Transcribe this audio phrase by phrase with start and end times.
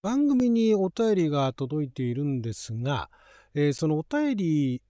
[0.00, 3.10] 番組にお便りが届いているんですが、
[3.54, 4.82] えー、そのお便り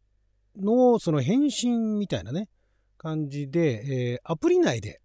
[0.60, 2.48] のその返信みたいなね、
[2.98, 5.00] 感じで、えー、アプリ内で、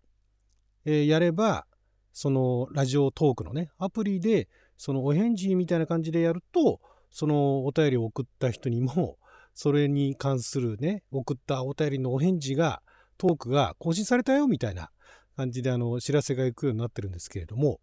[0.83, 1.65] えー、やれば、
[2.11, 9.17] そのラジオトークのね、アプリで、そのお返事みたいな感じでやると、そのお便りを送った人にも、
[9.53, 12.81] それに関するね、送ったお便りのお返事が、
[13.17, 14.89] トークが更新されたよみたいな
[15.37, 17.79] 感じであの知らせが行くようになってるんですけれども、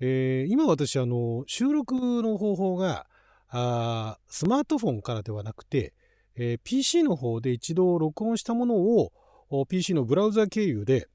[0.00, 3.06] えー、今私あの収録の方法が
[3.48, 5.94] あスマートフォンからではなくて、
[6.36, 9.12] えー、PC の方で一度録音したものを
[9.68, 11.08] PC のブラウザ経由で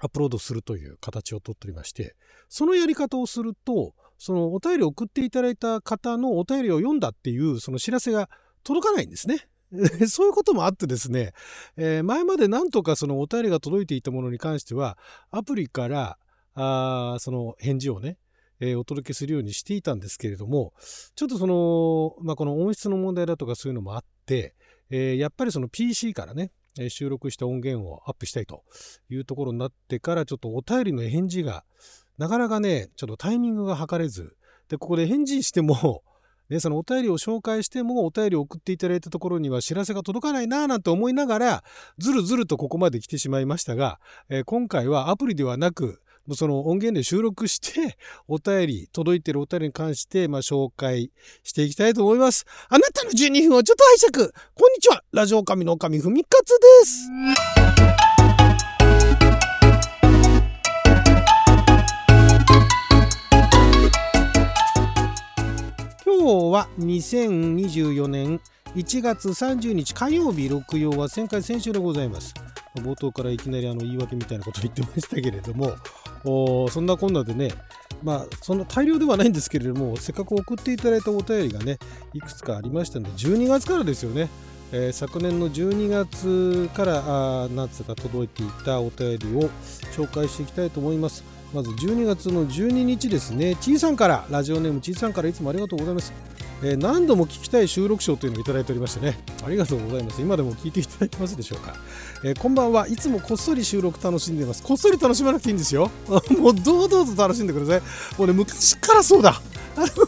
[0.00, 2.16] アップロードするという形をとっておりまして
[2.48, 8.28] そのやり方をするとそのお便りを送っていただいた方のお便りを読んだっていうその知らせが
[8.64, 9.46] 届かないんですね。
[10.08, 11.32] そういうこともあってですね、
[11.76, 14.98] えー、前までなんとかそのお便りが届いていたものに関しては
[15.30, 16.18] アプリから
[16.54, 18.18] あその返事をね、
[18.60, 20.72] えー、お届けするようにしていたんですけれども
[21.14, 24.54] ちょっとその、まあ、この音質の問題だとかそういうのもあって、
[24.90, 26.52] えー、やっぱりその PC からね
[26.88, 28.62] 収録した音源をアップしたいと
[29.08, 31.64] いうところになってからちょっとお便りの返事が
[32.16, 34.36] なかなかねちょっとタイミングが測れず
[34.68, 36.02] でここで返事しても
[36.50, 41.64] ね、そのお便りを紹介してもお便りを送っていただいたところには知らせが届かないなぁなんて思いながら
[41.98, 46.02] ずるずるとここまで来てしまいましたが、えー、今回はアプリではなく
[46.34, 47.96] その音源で収録して
[48.28, 51.10] お便り届いてるお便りに関してまあ紹介
[51.42, 52.44] していきたいと思います。
[52.68, 54.32] あなたの12分をちょっと拝借。
[54.54, 55.02] こんにちは。
[55.12, 58.10] ラジオ神の神ふみかつです。
[66.04, 68.40] 今日は2024年
[68.76, 72.34] 1月30日火曜日6曜は旋回先週でございます。
[72.76, 75.74] 冒頭からいきなりあの言い訳みたいなこと言ってましたけれども
[76.24, 77.50] そんなこんなでね
[78.02, 81.78] まあそんな大量ではないんですけれどもせっかく送っていただいたお便りがね
[82.14, 84.28] いくつかありましたので12月からですよね、
[84.72, 89.50] えー、昨年の12月からあ夏が届いていたお便りを
[89.92, 91.24] 紹介していきたいと思います。
[91.52, 93.56] まず12月の12日ですね。
[93.56, 96.12] ちいさんからラジオネームちいさんからいつもありがとうございます。
[96.62, 99.18] え、何度も聞きたい収録賞というのをいただいておりましてね。
[99.44, 100.20] ありがとうございます。
[100.20, 101.74] 今でも聞いていただいてますでしょうか、
[102.22, 102.86] えー、こんばんは。
[102.86, 104.62] いつもこっそり収録楽しんでます。
[104.62, 105.90] こっそり楽しまなくていいんですよ。
[106.38, 107.80] もう堂々と楽しんでください。
[108.18, 109.40] もうね昔からそうだ。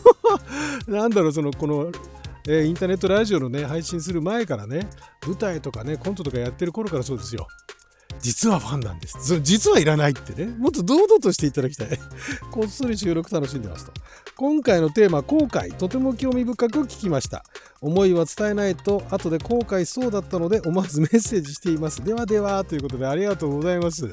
[0.87, 1.91] なんだろうそのこの
[2.49, 4.89] えー、インターネットラジオのね配信する前からね
[5.25, 7.47] 舞台とかねコントとかやってる頃からそうですよ。
[8.23, 9.41] 実はファンなんです。
[9.41, 10.51] 実はいらないってね。
[10.57, 11.89] もっと堂々としていただきたい。
[12.53, 13.93] こっそり収録楽しんでますと。
[14.37, 15.73] 今回のテーマ、後悔。
[15.73, 17.45] とても興味深く聞きました。
[17.81, 22.05] 思いは伝えないと、後で後悔そうだったので、思わず メッセージしています。
[22.05, 24.09] ではでは、ということでありがとうございます。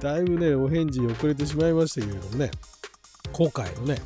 [0.00, 2.50] だいぶね、お返事遅れてしまいましたけれどもね。
[3.32, 4.00] 後悔のね、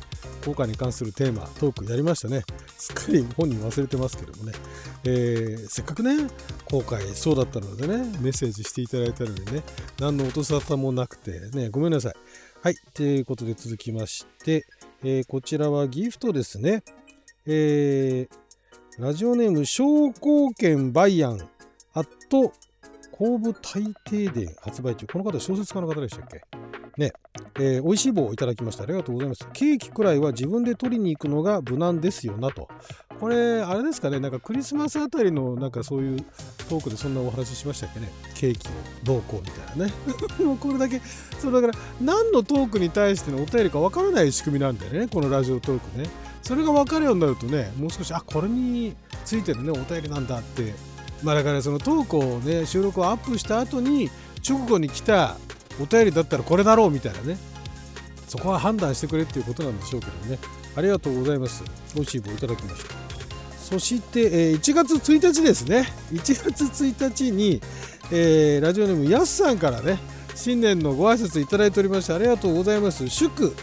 [0.45, 2.43] 後悔に関するテーマ、トークやりましたね。
[2.77, 4.53] すっかり本人忘れてますけどもね。
[5.03, 6.27] えー、せっかくね、
[6.71, 9.63] 後悔そうだったのでね、メッセージしていただいたのにね、
[9.99, 12.13] 何の音沙汰もなくてね、ごめんなさい。
[12.61, 14.65] はい、ということで続きまして、
[15.03, 16.83] えー、こちらはギフトですね。
[17.47, 21.39] えー、ラジオネーム、商工券バイアン、
[21.93, 22.53] アット、
[23.11, 25.07] 後部大停電発売中。
[25.07, 26.41] この方、小説家の方でしたっけ？
[26.97, 27.13] ね、
[27.55, 28.83] えー、美味しい棒をいただきました。
[28.83, 29.47] ありがとうございます。
[29.53, 32.67] ケーキくらいは自分で取りに行くのが無難ですよなと。
[33.19, 36.25] これ、あれですかね、なんかクリスマスあたりのなんかそういう
[36.69, 38.09] トークでそんなお話ししましたっけね。
[38.35, 39.93] ケーキのどうこうみたいなね。
[40.43, 41.01] もうこれだけ、
[41.39, 46.09] そうだから何のトークに対してのお便りかわからない仕組みなんだよね、このラジオトークね。
[46.41, 50.73] それが分かるようになるとね、もう少し、あ、これについてるね、お便りなんだって。
[51.21, 54.09] まあだからそのトークをね、収録をアップした後に、
[54.47, 55.35] 直後に来た
[55.81, 57.37] お便りだったらこれだろうみたいなね
[58.27, 60.37] そこは判断してくれっていうことなんでしょうけどね
[60.75, 61.63] ありがとうございます
[61.95, 63.08] 美味しい棒いただきました
[63.69, 67.61] そして、えー、1月1日ですね1月1日に、
[68.11, 69.99] えー、ラジオネームやすさんからね
[70.33, 73.53] 新年のご挨拶いただいておりましてありがとうございます祝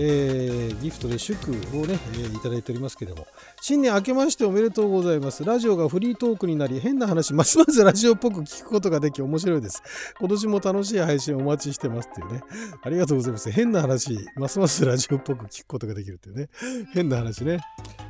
[0.00, 1.54] えー、ギフトで祝を
[1.86, 3.26] ね、えー、いただいておりますけれども、
[3.60, 5.44] 新年明けましておめでとうございます。
[5.44, 9.82] ラジオがフリートークになり、変な話、ますますラジオっぽく聞くことができ、面白いです。
[10.20, 12.42] 今年も楽しい配信お待ちしてますっていうね。
[12.82, 13.50] ありがとうございます。
[13.50, 16.48] 変な話、ますますラジオっぽく聞くことができるっていうね。
[16.92, 17.58] 変な話ね。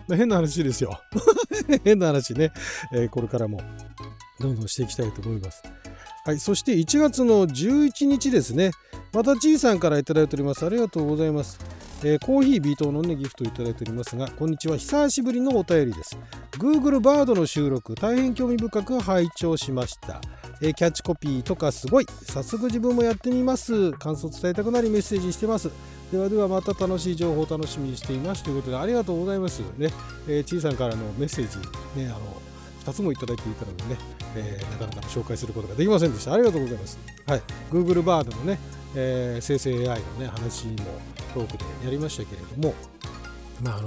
[0.17, 1.01] 変な話ですよ。
[1.85, 2.53] 変な話ね、
[2.93, 3.61] えー、これからも
[4.41, 5.63] どんどんしていきたいと思います。
[6.25, 8.71] はい、そして1月の11日ですね。
[9.13, 10.65] またちいさんから頂いております。
[10.65, 11.59] ありがとうございます。
[12.05, 14.77] えー、コーヒー微糖のねギフトいただいておりますが、こんにちは。
[14.77, 16.17] 久しぶりのお便りです。
[16.53, 20.21] Google バードの収録、大変興味深く拝聴しました。
[20.61, 22.07] えー、キャッチコピーとかすごい。
[22.23, 23.93] 早速自分もやってみます。
[23.93, 25.71] 感想伝えたくなりメッセージしてます。
[26.13, 29.61] ではではまた楽しい情報を楽しみにしていますということでありがとうございます。
[29.77, 29.91] ね、
[30.27, 31.59] えー、ちいさんからのメッセージ、
[32.01, 32.41] ね、あの
[32.85, 33.97] 2つもいただいていたのでね、
[34.35, 36.33] えー、なかなか紹介することができませんでした。
[36.33, 36.99] ありがとうございます。
[37.27, 38.59] はい、Google バードのね、
[38.95, 40.77] えー、生成 AI のね、話も
[41.35, 42.75] トークでやりましたけれども、
[43.63, 43.87] まああの、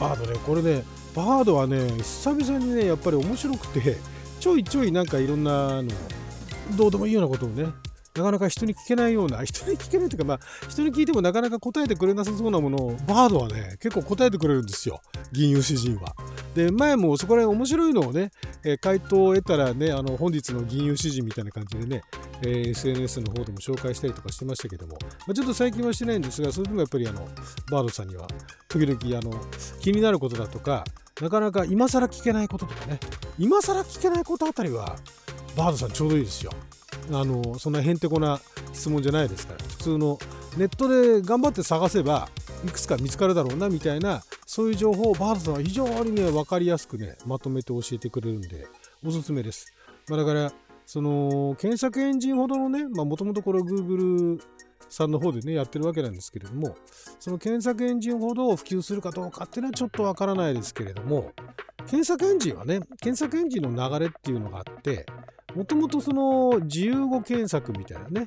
[0.00, 0.82] バードね、これね、
[1.14, 3.96] バードはね、久々にね、やっぱり面白くて、
[4.40, 5.88] ちょいちょいなんかいろんなの、
[6.76, 7.66] どうでもいいようなことをね、
[8.16, 15.00] なかなか人に聞けないような、 人に聞けないというか、まあ、人に聞いてもなかなか答えてくれなさそうなものを、バードはね、結構答えてくれるんですよ、
[15.32, 16.14] 銀融詩人は。
[16.54, 18.30] で、前もそこら辺面白いのをね、
[18.62, 22.02] えー、回答を得たらね、あの、本日の銀融詩人みたいな感じでね、
[22.42, 24.96] えー、SNS の方でも紹介したりとかしてましたけども、
[25.26, 27.26] まあ、ちょっと最近はしてないんですが、それでもやっぱりあの、
[27.68, 28.28] バードさんには、
[28.68, 29.40] 時々あの、
[29.80, 30.84] 気になることだとか、
[31.20, 33.00] なかなか今更聞けないこととかね、
[33.38, 34.96] 今更聞けないことあたりは、
[35.56, 36.52] バードさんちょうどいいですよ。
[37.10, 38.40] あのそんなへんてこな
[38.72, 39.64] 質問じゃないですから。
[39.64, 40.18] 普通の
[40.56, 42.28] ネットで頑張って探せば
[42.64, 48.66] いくつか見つかるだろうなみたいなそういう情報をバードさんは非常にね分かりやすくねまとめて教えてくれるんで
[49.04, 49.72] おすすめです、
[50.08, 50.52] まあ、だから
[50.86, 54.40] その検索エンジンほどのねもともとこれ Google
[54.88, 56.76] さんの方でねやってるわけなんですけれども
[57.18, 61.32] その検索エンジンほど普及するかどうかっていうのはちょっとわからないですけれども
[61.86, 65.06] 検索エンジンはね検索エンジンの流れっていうのがあって
[65.54, 68.26] もともとその自由語検索みたいなね、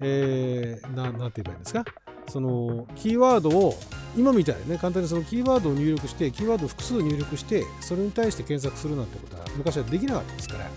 [0.00, 1.84] えー、ななんて言えばいいんですか、
[2.28, 3.74] そのキーワードを、
[4.16, 10.70] 今みたいにね、簡単にそのキーワードを入力して、キーワードを複数入力して、それに対して検索するなんてことは昔はできなかったですから、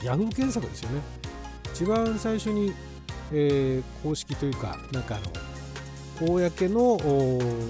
[0.00, 1.00] Yahoo 検索ですよね。
[1.72, 2.72] 一番最初に、
[3.32, 5.24] えー、公式というか、なんかあの、
[6.26, 6.98] 公の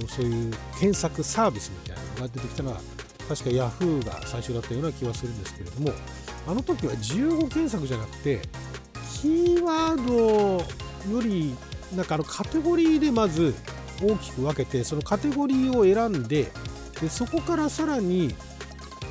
[0.08, 2.80] そういう検索サービスみたいなのが出てきたのは、
[3.28, 5.92] 確か Yahoo が最初だったような気はするんですけれども、
[6.46, 8.40] あの時は15検索じゃなくて
[9.20, 11.54] キーワードより
[11.94, 13.54] なんかあのカテゴリーでまず
[14.02, 16.50] 大きく分けてそのカテゴリーを選んで
[17.00, 18.34] でそこからさらに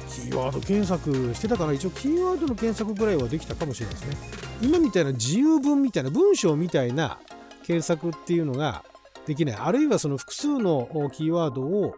[0.09, 4.17] キーワード検索してたから一応キーワードの検索ぐらいはできたかもしれないですね。
[4.61, 7.19] 今みたいな自由文みたいな文章みたいな
[7.65, 8.83] 検索っていうのが
[9.25, 9.55] できない。
[9.57, 11.95] あるいはその複数のキーワードを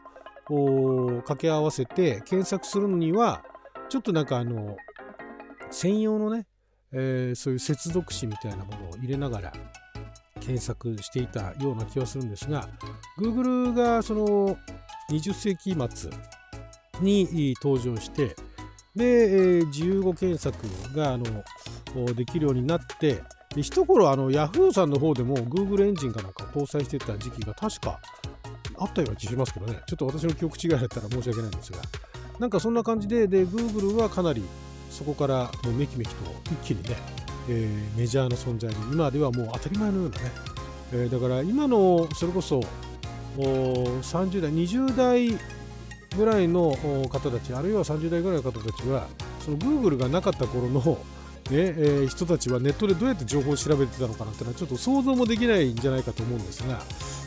[1.17, 3.43] 掛け合わせて検索するのには
[3.89, 4.77] ちょっとなんかあの
[5.71, 6.45] 専用のね、
[6.91, 9.53] えー、そういう接続詞みたいなものを入れながら
[10.39, 12.67] 検索していたような気はするんですが
[13.19, 14.57] Google がその
[15.11, 16.09] 20世紀末
[17.01, 18.35] に登場して
[18.95, 20.57] で、えー、自由語検索
[20.95, 21.25] があの
[22.13, 23.21] できるようになって
[23.55, 27.99] 一頃あの Yahoo さんの方でも Google エンジンかなんか搭載してた時期が確か
[28.77, 29.79] あったような気しますけどね。
[29.87, 31.79] ちょっと私の記憶違いだったら申し訳ないんですが
[32.39, 34.43] なんかそんな感じでで Google はかなり
[34.89, 36.95] そこからもうめきめきと一気にね、
[37.49, 40.31] えー、メジャーな存在に今ではもう当たり前のようなね、
[40.93, 42.61] えー、だから今のそれこそ
[43.37, 45.39] 30代20代
[46.15, 46.75] ぐらいの
[47.09, 49.07] 方たちあるいは30代ぐらいの方たちは
[49.43, 50.97] その Google がなかった頃の
[51.51, 56.81] ねえー、人たちはネットでどうやって情報を調べてたのかなっていうのはちょっと想像もできないんじゃないかと思うんですが、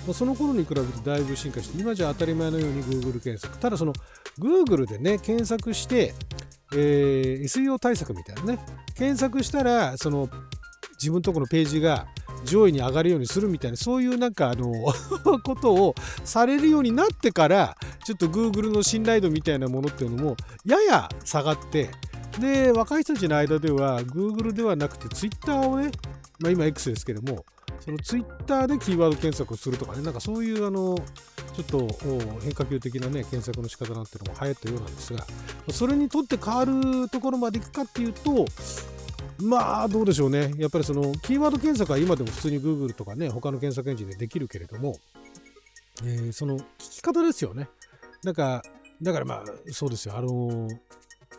[0.06, 3.94] ま、その頃に比べてだいぶ進化して今じゃ当たり前のように Google 検索ただその
[4.38, 6.12] Google でね検索して
[6.74, 8.58] えー、SEO 対策みたいなね。
[8.94, 10.28] 検索したらその
[11.00, 12.06] 自分のとこのページが
[12.44, 14.72] 上位に上がるようにするみたいなそういうなんかあの
[15.42, 15.94] ことを
[16.24, 21.90] されるようになってからちょっと Google の信頼度みたいなものっていうのもやや下がって
[22.38, 25.90] で若い人たちの間では Google ではなくて Twitter をね、
[26.38, 27.44] まあ、今 X ですけども
[27.80, 30.96] その Twitter でキーワード検索をするとかねなんかそういうあの
[31.62, 31.98] ちょっと
[32.42, 35.26] 変化球的なね検索の仕方なんていうのも流行ったようなんですが
[35.70, 38.46] それにとって変わるところまでいくかっていうと
[39.38, 40.52] まあどうでしょうね。
[40.58, 44.96] やっぱりそのキーワード検索は今でも普通に Google とかね他の検索エンジンでできるけれども、
[46.04, 47.68] えー、その聞き方ですよね。
[48.22, 48.62] なんか
[49.00, 50.16] だからまあそうですよ。
[50.16, 50.78] あのー、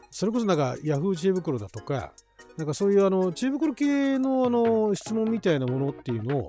[0.09, 1.15] それこそなんか Yahoo!
[1.15, 2.11] 知恵袋だとか
[2.57, 6.47] なんかそういうあの知恵袋系のあの質問みたいなものっていうのを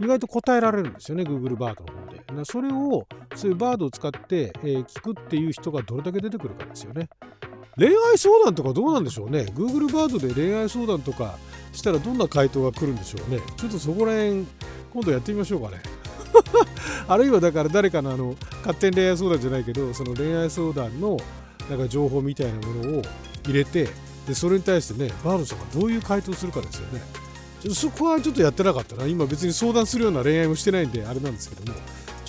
[0.00, 2.01] 意外と答えられるんですよね、Google バードの方。
[2.44, 7.08] それを、そういうバードを使って、えー、聞くっていう人がどれだけ出てくるかですよね。
[7.76, 9.46] 恋愛相談とかどうなんでしょうね。
[9.54, 11.38] Google バードで恋愛相談とか
[11.72, 13.40] したらどんな回答が来るんでしょうね。
[13.56, 14.46] ちょっとそこら辺、
[14.92, 15.82] 今度やってみましょうかね。
[17.08, 21.18] あるいはだから誰かのあの勝手に恋愛相談じゃないけど、その恋愛相談の
[21.70, 23.02] なんか情報みたいなものを
[23.44, 23.88] 入れて、
[24.26, 27.02] でそれに対してね、バードさんがどういう回答するかですよね。
[27.74, 29.06] そこはちょっとやってなかったな。
[29.06, 31.78] 今別に相談するような恋愛もしてないんであれなんですけども、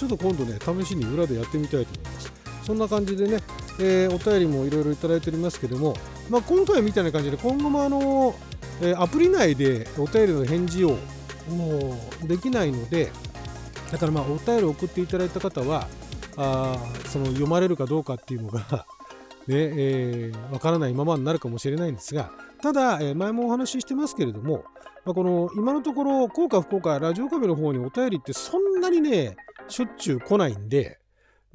[0.07, 2.33] ちょっと今度ね、試しに裏でやってみたいと思います。
[2.63, 3.39] そんな感じでね、
[3.79, 5.95] えー、お便りもいろいろいただいておりますけども、
[6.29, 8.35] まあ、今回みたいな感じで今後もあの、
[8.81, 10.97] えー、アプリ内でお便りの返事を
[11.49, 13.11] もうできないので、
[13.91, 15.87] だからまあお便り送っていただいた方は
[16.35, 16.77] あ
[17.09, 18.87] その読まれるかどうかっていうのが
[19.45, 22.31] ねえー、分からないままになるかもしれないんですが
[22.61, 24.63] ただ、えー、前もお話ししてますけれども、
[25.05, 29.35] まあ、この今のところ効果不効果ラジオカメの方にお便りってそんなにね
[29.67, 30.99] しょっちゅう来ないんで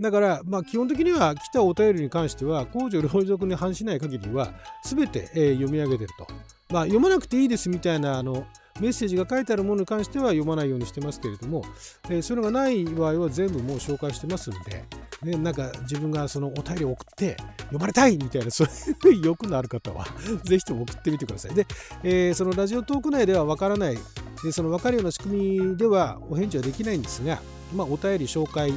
[0.01, 6.27] だから、まあ、基本的には来たお便りに関しては、公序良俗に反しない限りは、すべて、えー、読み上げてると。
[6.71, 8.47] まあ、読まなくていいですみたいなあの
[8.79, 11.65] メッセージが書いてあるものに関しては読まないようにしてますけれども、
[12.11, 14.85] えー、それがない場合は全部もう紹介してますんで、
[15.23, 18.69] ね、なんか自分がそのお便りを送って読まれたいみたいなそう
[19.09, 20.05] いう 欲のある方は
[20.45, 21.55] ぜひとも送ってみてください。
[21.55, 21.67] で、
[22.05, 23.99] えー、そのラジオトーク内ではわからない
[24.45, 27.41] でその分かるような仕組みではお返事はできないんですが、
[27.75, 28.73] まあ、お便り紹介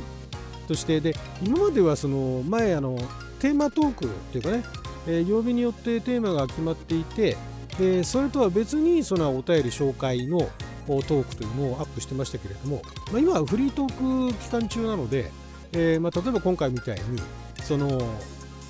[0.67, 2.97] としてで今まではその前あの
[3.39, 4.63] テーマトークっていうかね、
[5.07, 7.37] えー、曜日によってテーマが決まっていて
[7.77, 10.39] でそれとは別にそのお便り紹介の
[10.87, 12.81] トークというのをアップしてましたけれども、
[13.11, 15.31] まあ、今はフリートーク期間中なので、
[15.71, 17.21] えー、まあ、例えば今回みたいに
[17.63, 18.01] その、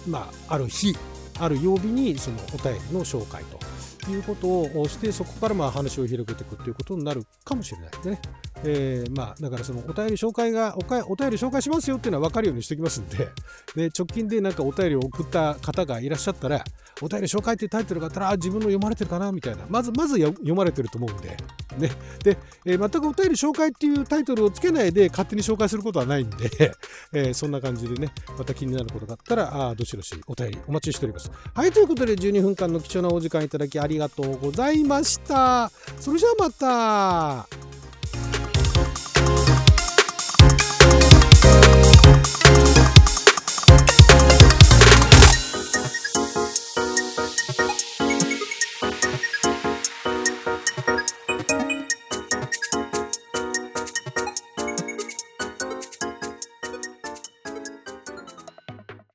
[0.08, 0.96] まあ、ある日
[1.40, 4.48] ある曜日にそのお便りの紹介ということ
[4.80, 8.22] をしてそこからまあ話を広げていくということになるかもしれないですね。
[8.64, 13.30] えー、まあだからそのお便り紹介がおかお便り紹介しますよっていうのは分かるようにしておきますんで
[13.76, 16.64] で直近でなんかお便りを送った方がいらっしゃったら
[17.02, 19.66] お便り紹介っていうタイトルがあったら自分の読まれてるかなみたいな。
[19.70, 21.30] まずまず読まれてると思うんで。
[21.78, 21.92] ね。
[22.24, 26.50] で、えー、全くお便り紹介っていうタイトルをつけないで勝手に紹介することはないんで、
[27.14, 31.32] えー、そんな感じでねまた気になることがあったらあどしどしお便りお待ちしております。
[31.54, 35.72] はいということで12分間の貴重なお時間いただきありがとうございました。
[36.00, 37.71] それじゃあまた。